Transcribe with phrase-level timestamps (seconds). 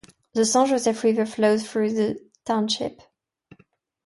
[0.33, 3.03] The Saint Joseph River flows through the township.